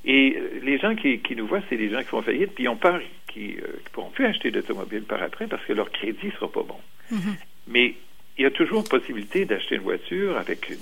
Et 0.04 0.36
euh, 0.36 0.60
les 0.62 0.78
gens 0.78 0.94
qui, 0.94 1.20
nous 1.36 1.46
voient, 1.46 1.62
c'est 1.68 1.76
des 1.76 1.90
gens 1.90 2.00
qui 2.00 2.06
font 2.06 2.22
faillite, 2.22 2.54
puis 2.54 2.64
ils 2.64 2.68
ont 2.68 2.76
peur 2.76 3.00
qu'ils 3.28 3.56
ne 3.56 3.90
pourront 3.92 4.10
plus 4.10 4.26
acheter 4.26 4.50
d'automobile 4.50 5.02
par 5.02 5.22
après 5.22 5.46
parce 5.46 5.64
que 5.64 5.72
leur 5.72 5.90
crédit 5.90 6.26
ne 6.26 6.32
sera 6.32 6.50
pas 6.50 6.62
bon. 6.62 6.78
Mm-hmm. 7.12 7.34
Mais 7.68 7.94
il 8.38 8.42
y 8.42 8.46
a 8.46 8.50
toujours 8.50 8.84
possibilité 8.84 9.44
d'acheter 9.44 9.76
une 9.76 9.82
voiture 9.82 10.36
avec 10.36 10.68
une, 10.70 10.76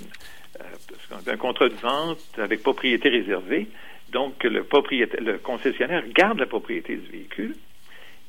un 1.27 1.37
contrat 1.37 1.69
de 1.69 1.75
vente 1.75 2.19
avec 2.37 2.61
propriété 2.61 3.09
réservée. 3.09 3.67
Donc, 4.11 4.43
le, 4.43 4.63
propriétaire, 4.63 5.21
le 5.21 5.37
concessionnaire 5.37 6.03
garde 6.09 6.39
la 6.39 6.45
propriété 6.45 6.95
du 6.95 7.07
véhicule 7.09 7.55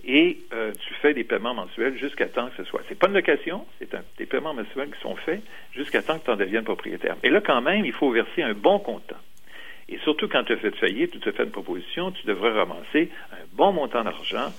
et 0.05 0.39
euh, 0.53 0.73
tu 0.73 0.95
fais 0.95 1.15
des 1.15 1.25
paiements 1.25 1.55
mensuels 1.55 1.97
jusqu'à 1.97 2.27
temps 2.27 2.49
que 2.49 2.63
ce 2.63 2.65
soit. 2.65 2.83
C'est 2.89 2.99
pas 2.99 3.09
une 3.09 3.15
location, 3.15 3.67
c'est 3.79 3.89
des 4.19 4.27
paiements 4.27 4.55
mensuels 4.55 4.91
qui 4.91 5.01
sont 5.01 5.17
faits 5.17 5.43
jusqu'à 5.73 6.03
temps 6.03 6.19
que 6.19 6.25
tu 6.25 6.31
en 6.31 6.37
deviennes 6.37 6.65
propriétaire. 6.65 7.17
Et 7.23 7.31
là, 7.31 7.41
quand 7.41 7.61
même, 7.61 7.85
il 7.85 7.93
faut 7.93 8.11
verser 8.11 8.43
un 8.43 8.55
bon 8.55 8.79
comptant. 8.79 9.17
Et 9.89 9.99
surtout 9.99 10.29
quand 10.29 10.45
tu 10.45 10.53
as 10.53 10.57
fait 10.57 10.75
faillite, 10.77 11.19
tu 11.21 11.29
as 11.29 11.33
fait 11.33 11.45
une 11.45 11.51
proposition, 11.51 12.11
tu 12.13 12.27
devrais 12.27 12.53
ramasser 12.53 13.11
un 13.33 13.45
bon 13.53 13.73
montant 13.73 14.03
d'argent 14.03 14.53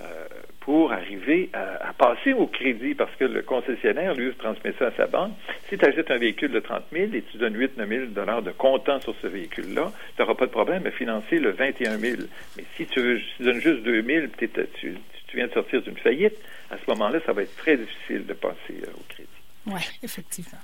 euh, 0.00 0.26
pour 0.64 0.92
arriver 0.92 1.50
à, 1.52 1.92
passer 1.92 2.32
au 2.32 2.46
crédit, 2.46 2.94
parce 2.94 3.14
que 3.16 3.24
le 3.24 3.42
concessionnaire, 3.42 4.14
lui, 4.14 4.32
transmet 4.32 4.72
ça 4.78 4.86
à 4.86 4.92
sa 4.92 5.06
banque. 5.06 5.32
Si 5.68 5.76
tu 5.76 5.84
achètes 5.84 6.10
un 6.10 6.16
véhicule 6.16 6.52
de 6.52 6.60
30 6.60 6.84
000 6.90 7.12
et 7.12 7.22
tu 7.22 7.36
donnes 7.36 7.54
8 7.54 7.76
9 7.76 7.88
000 7.88 8.40
de 8.40 8.50
comptant 8.52 8.98
sur 9.00 9.14
ce 9.20 9.26
véhicule-là, 9.26 9.92
tu 10.16 10.22
n'auras 10.22 10.34
pas 10.34 10.46
de 10.46 10.50
problème 10.50 10.86
à 10.86 10.90
financer 10.90 11.38
le 11.38 11.50
21 11.50 11.98
000. 11.98 12.22
Mais 12.56 12.64
si 12.78 12.86
tu, 12.86 13.00
veux, 13.00 13.20
donnes 13.40 13.60
juste 13.60 13.82
2 13.82 14.02
000, 14.02 14.26
tu, 14.38 14.48
tu, 14.48 14.96
viens 15.34 15.48
de 15.48 15.52
sortir 15.52 15.82
d'une 15.82 15.98
faillite, 15.98 16.34
à 16.70 16.78
ce 16.78 16.90
moment-là, 16.92 17.18
ça 17.26 17.34
va 17.34 17.42
être 17.42 17.56
très 17.56 17.76
difficile 17.76 18.24
de 18.24 18.32
passer 18.32 18.56
euh, 18.70 18.90
au 18.96 19.02
crédit. 19.08 19.28
Oui, 19.66 19.82
effectivement. 20.02 20.60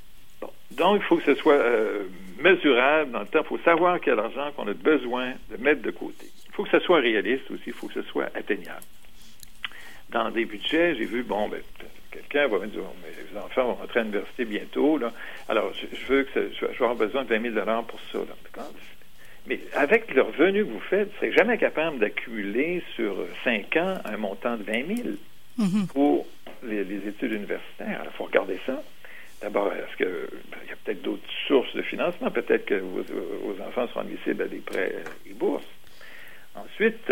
Donc, 0.70 1.02
il 1.02 1.02
faut 1.02 1.16
que 1.18 1.24
ce 1.24 1.34
soit 1.34 1.60
euh, 1.60 2.04
mesurable 2.38 3.10
dans 3.10 3.20
le 3.20 3.26
temps. 3.26 3.40
Il 3.42 3.48
faut 3.48 3.58
savoir 3.58 4.00
quel 4.00 4.18
argent 4.18 4.50
qu'on 4.56 4.66
a 4.66 4.72
besoin 4.72 5.34
de 5.50 5.62
mettre 5.62 5.82
de 5.82 5.90
côté. 5.90 6.26
Il 6.48 6.54
faut 6.54 6.64
que 6.64 6.70
ce 6.70 6.80
soit 6.80 7.00
réaliste 7.00 7.50
aussi. 7.50 7.64
Il 7.66 7.72
faut 7.74 7.88
que 7.88 7.94
ce 7.94 8.02
soit 8.02 8.30
atteignable 8.34 8.80
dans 10.10 10.30
des 10.30 10.44
budgets, 10.44 10.94
j'ai 10.96 11.04
vu, 11.04 11.22
bon, 11.22 11.48
ben, 11.48 11.60
quelqu'un 12.10 12.48
va 12.48 12.58
me 12.58 12.66
dire, 12.66 12.82
mais 13.02 13.12
les 13.30 13.38
enfants 13.38 13.64
vont 13.64 13.74
rentrer 13.74 14.00
à 14.00 14.02
l'université 14.02 14.44
bientôt, 14.44 14.98
là. 14.98 15.12
Alors, 15.48 15.72
je, 15.74 16.06
veux 16.06 16.24
que 16.24 16.50
je, 16.52 16.66
vais 16.66 16.74
avoir 16.74 16.96
besoin 16.96 17.24
de 17.24 17.28
20 17.28 17.52
000 17.54 17.82
pour 17.82 18.00
ça, 18.12 18.18
Mais 19.46 19.60
avec 19.74 20.12
le 20.14 20.22
revenu 20.22 20.64
que 20.64 20.70
vous 20.70 20.80
faites, 20.80 21.08
vous 21.08 21.14
ne 21.14 21.18
serez 21.18 21.32
jamais 21.32 21.58
capable 21.58 21.98
d'accumuler 21.98 22.82
sur 22.96 23.16
5 23.44 23.76
ans 23.76 23.94
un 24.04 24.16
montant 24.16 24.56
de 24.56 24.64
20 24.64 24.96
000 24.96 25.08
mm-hmm. 25.58 25.86
pour 25.88 26.26
les, 26.62 26.80
études 26.80 27.32
universitaires. 27.32 28.00
Alors, 28.00 28.12
il 28.12 28.16
faut 28.16 28.24
regarder 28.24 28.58
ça. 28.66 28.82
D'abord, 29.40 29.72
est-ce 29.72 29.96
qu'il 29.96 30.06
ben, 30.06 30.58
y 30.68 30.72
a 30.72 30.76
peut-être 30.84 31.02
d'autres 31.02 31.22
sources 31.46 31.74
de 31.74 31.82
financement? 31.82 32.30
Peut-être 32.30 32.66
que 32.66 32.74
vos, 32.74 33.02
vos, 33.02 33.62
enfants 33.62 33.88
seront 33.88 34.00
admissibles 34.00 34.42
à 34.42 34.48
des 34.48 34.58
prêts 34.58 34.96
et 35.26 35.32
bourses. 35.32 35.64
Ensuite, 36.54 37.10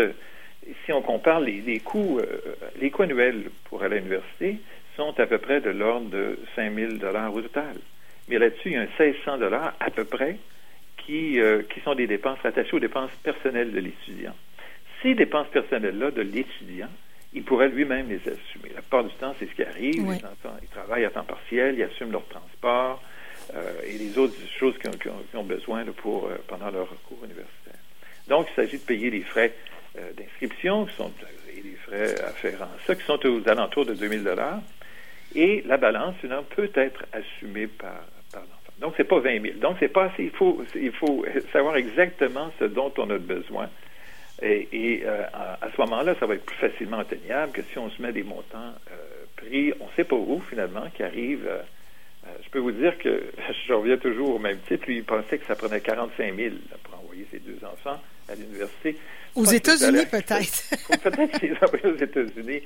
si 0.85 0.93
on 0.93 1.01
compare 1.01 1.39
les, 1.39 1.79
coûts, 1.79 2.19
euh, 2.19 2.55
les 2.79 2.89
coûts 2.91 3.03
annuels 3.03 3.49
pour 3.65 3.83
aller 3.83 3.97
à 3.97 3.99
l'université 3.99 4.57
sont 4.95 5.17
à 5.19 5.25
peu 5.25 5.37
près 5.37 5.61
de 5.61 5.69
l'ordre 5.69 6.09
de 6.09 6.39
5 6.55 6.73
000 6.73 6.91
au 7.33 7.41
total. 7.41 7.75
Mais 8.27 8.37
là-dessus, 8.37 8.69
il 8.69 8.73
y 8.73 8.77
a 8.77 8.81
un 8.81 8.87
1600 8.99 9.37
dollars 9.37 9.73
à 9.79 9.89
peu 9.89 10.03
près 10.03 10.37
qui, 10.97 11.39
euh, 11.39 11.63
qui 11.63 11.79
sont 11.81 11.95
des 11.95 12.07
dépenses 12.07 12.39
attachées 12.43 12.75
aux 12.75 12.79
dépenses 12.79 13.11
personnelles 13.23 13.71
de 13.71 13.79
l'étudiant. 13.79 14.35
Ces 15.01 15.15
dépenses 15.15 15.47
personnelles-là 15.47 16.11
de 16.11 16.21
l'étudiant, 16.21 16.89
il 17.33 17.43
pourrait 17.43 17.69
lui-même 17.69 18.09
les 18.09 18.19
assumer. 18.19 18.69
La 18.75 18.81
plupart 18.81 19.03
du 19.03 19.13
temps, 19.15 19.33
c'est 19.39 19.47
ce 19.47 19.55
qui 19.55 19.63
arrive. 19.63 20.19
Ils 20.61 20.67
travaillent 20.69 21.05
à 21.05 21.09
temps 21.09 21.23
partiel, 21.23 21.75
ils 21.77 21.83
assument 21.83 22.11
leur 22.11 22.27
transport 22.27 23.01
euh, 23.55 23.73
et 23.87 23.97
les 23.97 24.17
autres 24.17 24.35
choses 24.59 24.75
qu'ils 24.77 24.91
ont, 25.33 25.43
besoin 25.43 25.85
pour, 25.85 26.29
pendant 26.47 26.69
leur 26.69 26.87
cours 27.03 27.23
universitaire. 27.23 27.79
Donc, 28.27 28.47
il 28.51 28.55
s'agit 28.55 28.77
de 28.77 28.83
payer 28.83 29.09
les 29.09 29.21
frais 29.21 29.53
d'inscription, 30.17 30.85
qui 30.85 30.95
sont 30.95 31.11
et 31.59 31.61
les 31.61 31.75
frais 31.75 32.21
afférents 32.21 32.69
ça, 32.85 32.95
qui 32.95 33.03
sont 33.03 33.19
aux 33.25 33.47
alentours 33.47 33.85
de 33.85 33.93
2000 33.93 34.23
dollars. 34.23 34.61
Et 35.35 35.63
la 35.65 35.77
balance, 35.77 36.15
finalement, 36.21 36.45
peut 36.55 36.71
être 36.73 37.05
assumée 37.13 37.67
par, 37.67 38.01
par 38.31 38.41
l'enfant. 38.41 38.73
Donc, 38.79 38.93
c'est 38.97 39.03
pas 39.03 39.19
20 39.19 39.41
000. 39.41 39.57
Donc, 39.59 39.77
c'est 39.79 39.89
pas 39.89 40.05
assez. 40.05 40.23
Il 40.23 40.31
faut, 40.31 40.63
il 40.75 40.91
faut 40.91 41.25
savoir 41.51 41.75
exactement 41.75 42.51
ce 42.59 42.65
dont 42.65 42.91
on 42.97 43.09
a 43.09 43.17
besoin. 43.17 43.69
Et, 44.41 45.01
euh, 45.03 45.23
à, 45.33 45.67
ce 45.75 45.81
moment-là, 45.81 46.15
ça 46.19 46.25
va 46.25 46.35
être 46.35 46.45
plus 46.45 46.55
facilement 46.55 46.99
atteignable 46.99 47.51
que 47.51 47.61
si 47.61 47.77
on 47.77 47.89
se 47.89 48.01
met 48.01 48.13
des 48.13 48.23
montants 48.23 48.73
euh, 48.91 49.25
pris, 49.35 49.73
on 49.81 49.85
ne 49.85 49.91
sait 49.97 50.05
pas 50.05 50.15
où, 50.15 50.41
finalement, 50.49 50.89
qui 50.95 51.03
arrivent. 51.03 51.49
je 52.41 52.49
peux 52.49 52.59
vous 52.59 52.71
dire 52.71 52.97
que 52.97 53.25
je 53.67 53.73
reviens 53.73 53.97
toujours 53.97 54.35
au 54.35 54.39
même 54.39 54.59
titre. 54.59 54.85
Lui, 54.87 54.97
il 54.97 55.03
pensait 55.03 55.37
que 55.37 55.45
ça 55.45 55.55
prenait 55.55 55.81
45 55.81 56.35
000 56.35 56.55
pour 56.83 56.99
envoyer 56.99 57.27
ses 57.31 57.39
deux 57.39 57.59
enfants 57.65 57.99
à 58.31 58.35
l'université. 58.35 58.97
Aux 59.35 59.45
États-Unis, 59.45 60.05
peut-être. 60.09 60.99
peut-être 61.03 61.39
qu'ils 61.39 61.51
les 61.51 61.57
envoyer 61.61 61.85
aux 61.85 62.03
États-unis. 62.03 62.61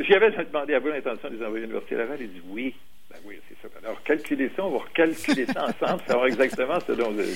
J'avais 0.00 0.30
demandé 0.30 0.74
à 0.74 0.78
vous 0.78 0.88
l'intention 0.88 1.30
de 1.30 1.36
les 1.36 1.44
envoyer 1.44 1.64
à 1.64 1.66
l'Université 1.66 1.94
Laval. 1.96 2.18
Il 2.20 2.32
dit 2.32 2.42
oui. 2.48 2.74
Ben 3.10 3.16
oui, 3.24 3.38
c'est 3.48 3.56
ça. 3.62 3.74
Alors, 3.82 4.02
calculez 4.02 4.50
ça. 4.54 4.64
On 4.64 4.70
va 4.70 4.78
recalculer 4.78 5.46
ça 5.46 5.64
ensemble, 5.64 6.02
savoir 6.06 6.26
exactement 6.26 6.78
ce 6.86 6.92
dont 6.92 7.10
vous 7.10 7.20
avez 7.20 7.34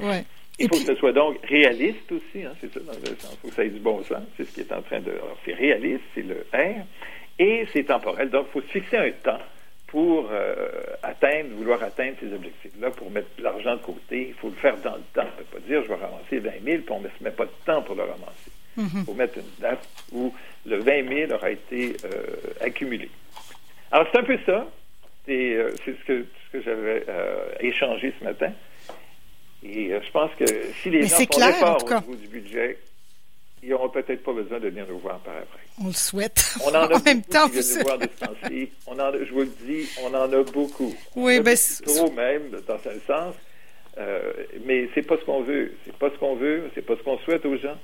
Ouais. 0.00 0.24
Il 0.58 0.68
faut 0.68 0.76
que 0.76 0.92
ce 0.92 0.94
soit 0.96 1.12
donc 1.12 1.38
réaliste 1.46 2.12
aussi, 2.12 2.44
hein, 2.44 2.52
c'est 2.60 2.72
ça, 2.72 2.80
dans 2.80 2.92
le 2.92 3.16
sens. 3.18 3.32
Il 3.32 3.38
faut 3.40 3.48
que 3.48 3.54
ça 3.54 3.64
ait 3.64 3.70
du 3.70 3.80
bon 3.80 4.02
sens. 4.04 4.22
C'est 4.36 4.44
ce 4.44 4.52
qui 4.52 4.60
est 4.60 4.72
en 4.72 4.82
train 4.82 5.00
de. 5.00 5.10
Alors, 5.10 5.38
c'est 5.44 5.54
réaliste, 5.54 6.02
c'est 6.14 6.22
le 6.22 6.46
R, 6.52 6.84
et 7.38 7.66
c'est 7.72 7.84
temporel. 7.84 8.28
Donc, 8.30 8.46
il 8.48 8.52
faut 8.52 8.66
se 8.66 8.72
fixer 8.72 8.96
un 8.96 9.10
temps 9.10 9.40
pour 9.90 10.28
euh, 10.30 10.54
atteindre, 11.02 11.50
vouloir 11.56 11.82
atteindre 11.82 12.14
ces 12.20 12.32
objectifs-là, 12.32 12.90
pour 12.90 13.10
mettre 13.10 13.28
l'argent 13.38 13.74
de 13.74 13.82
côté, 13.82 14.28
il 14.28 14.34
faut 14.34 14.48
le 14.48 14.54
faire 14.54 14.76
dans 14.78 14.94
le 14.94 15.02
temps. 15.12 15.22
On 15.22 15.40
ne 15.40 15.44
peut 15.44 15.58
pas 15.58 15.66
dire 15.66 15.82
je 15.82 15.88
vais 15.88 15.94
ramasser 15.94 16.38
20 16.38 16.50
000 16.64 16.82
puis 16.82 16.84
on 16.90 17.00
ne 17.00 17.08
se 17.08 17.24
met 17.24 17.32
pas 17.32 17.46
de 17.46 17.50
temps 17.66 17.82
pour 17.82 17.96
le 17.96 18.02
ramasser. 18.02 18.52
Il 18.76 18.84
mhm. 18.84 19.04
faut 19.04 19.14
mettre 19.14 19.38
une 19.38 19.60
date 19.60 19.86
où 20.12 20.32
le 20.64 20.78
20 20.78 21.08
000 21.26 21.32
aura 21.32 21.50
été 21.50 21.96
euh, 22.04 22.64
accumulé. 22.64 23.10
Alors, 23.90 24.06
c'est 24.12 24.20
un 24.20 24.24
peu 24.24 24.38
ça. 24.46 24.66
Euh, 25.28 25.72
c'est 25.84 25.96
ce 25.98 26.04
que, 26.04 26.24
ce 26.46 26.52
que 26.52 26.62
j'avais 26.62 27.04
échangé 27.60 28.14
ce 28.18 28.24
matin. 28.24 28.52
Et 29.64 29.90
je 29.90 30.10
pense 30.12 30.30
que 30.38 30.46
si 30.82 30.90
les 30.90 31.02
gens 31.02 31.16
font 31.16 31.26
clair, 31.26 32.02
au 32.06 32.12
niveau 32.12 32.14
du 32.14 32.28
budget, 32.28 32.78
ils 33.62 33.70
n'auront 33.70 33.90
peut-être 33.90 34.22
pas 34.22 34.32
besoin 34.32 34.58
de 34.58 34.68
venir 34.68 34.86
nous 34.88 34.98
voir 34.98 35.18
par 35.20 35.36
après. 35.36 35.60
On 35.82 35.88
le 35.88 35.92
souhaite. 35.92 36.56
On 36.64 36.70
en 36.70 36.74
a 36.74 36.94
en 36.96 37.02
même 37.02 37.22
temps, 37.22 37.48
qui 37.48 37.56
nous 37.56 37.82
voir 37.82 37.98
de 37.98 38.04
ce 38.04 38.66
On 38.86 38.98
en, 38.98 39.12
je 39.12 39.32
vous 39.32 39.40
le 39.40 39.52
dis, 39.66 39.88
on 40.02 40.14
en 40.14 40.32
a 40.32 40.42
beaucoup. 40.44 40.94
Oui, 41.16 41.40
ben, 41.40 41.56
trop 41.84 42.10
même, 42.12 42.50
dans 42.66 42.74
un 42.74 43.00
sens. 43.06 43.34
Euh, 43.98 44.32
mais 44.64 44.88
c'est 44.94 45.06
pas 45.06 45.16
ce 45.18 45.24
qu'on 45.24 45.42
veut. 45.42 45.72
C'est 45.84 45.96
pas 45.96 46.10
ce 46.10 46.16
qu'on 46.18 46.36
veut. 46.36 46.70
C'est 46.74 46.84
pas 46.84 46.96
ce 46.96 47.02
qu'on 47.02 47.18
souhaite 47.18 47.44
aux 47.44 47.56
gens. 47.56 47.76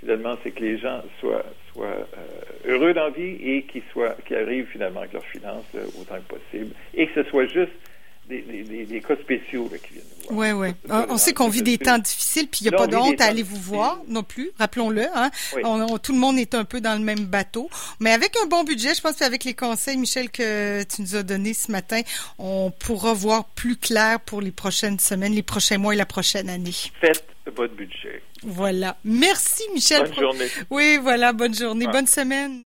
Finalement, 0.00 0.36
c'est 0.42 0.50
que 0.50 0.60
les 0.60 0.78
gens 0.78 1.02
soient, 1.20 1.44
soient 1.72 1.86
euh, 1.86 2.66
heureux 2.66 2.92
dans 2.92 3.04
la 3.04 3.10
vie 3.10 3.36
et 3.42 3.62
qu'ils 3.62 3.82
soient, 3.92 4.16
qu'ils 4.26 4.36
arrivent 4.36 4.66
finalement 4.66 5.00
avec 5.00 5.14
leurs 5.14 5.24
finances 5.26 5.64
euh, 5.74 5.86
autant 6.00 6.16
que 6.16 6.34
possible 6.34 6.74
et 6.92 7.06
que 7.06 7.22
ce 7.22 7.30
soit 7.30 7.46
juste 7.46 7.72
des, 8.28 8.42
des, 8.42 8.84
des, 8.84 9.00
cas 9.00 9.16
spéciaux 9.16 9.68
qui 9.68 9.94
viennent. 9.94 10.04
Oui, 10.34 10.50
oui. 10.52 10.68
On, 10.88 11.16
sait 11.16 11.32
qu'on 11.32 11.48
vit 11.48 11.62
des 11.62 11.78
temps 11.78 11.98
difficiles, 11.98 12.48
puis 12.48 12.60
il 12.62 12.68
n'y 12.68 12.74
a 12.74 12.78
pas 12.78 12.86
de 12.86 12.96
honte 12.96 13.20
à 13.20 13.26
aller 13.26 13.42
vous 13.42 13.56
voir 13.56 14.00
non 14.08 14.22
plus, 14.22 14.50
rappelons-le. 14.58 15.06
Hein? 15.14 15.30
tout 16.02 16.12
le 16.12 16.18
monde 16.18 16.38
est 16.38 16.54
un 16.54 16.64
peu 16.64 16.80
dans 16.80 16.94
le 16.94 17.04
même 17.04 17.24
bateau. 17.26 17.68
Mais 18.00 18.12
avec 18.12 18.36
un 18.42 18.46
bon 18.46 18.64
budget, 18.64 18.94
je 18.94 19.00
pense 19.00 19.16
qu'avec 19.16 19.44
les 19.44 19.54
conseils, 19.54 19.96
Michel, 19.96 20.30
que 20.30 20.82
tu 20.82 21.02
nous 21.02 21.16
as 21.16 21.22
donnés 21.22 21.54
ce 21.54 21.70
matin, 21.70 22.00
on 22.38 22.70
pourra 22.70 23.12
voir 23.12 23.44
plus 23.44 23.76
clair 23.76 24.20
pour 24.20 24.40
les 24.40 24.52
prochaines 24.52 24.98
semaines, 24.98 25.34
les 25.34 25.42
prochains 25.42 25.78
mois 25.78 25.94
et 25.94 25.96
la 25.98 26.06
prochaine 26.06 26.48
année. 26.48 26.72
Faites 27.00 27.26
votre 27.54 27.74
budget. 27.74 28.22
Voilà. 28.42 28.96
Merci, 29.04 29.62
Michel. 29.74 30.04
Bonne 30.04 30.14
journée. 30.14 30.46
Oui, 30.70 30.98
voilà, 31.00 31.32
bonne 31.32 31.54
journée. 31.54 31.86
Bonne 31.86 32.06
semaine. 32.06 32.62